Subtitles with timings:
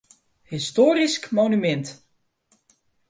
[0.51, 1.87] Histoarysk monumint.